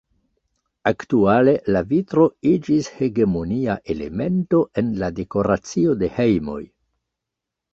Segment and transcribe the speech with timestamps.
[0.91, 6.61] Aktuale, la vitro iĝis hegemonia elemento en la dekoracio de hejmoj.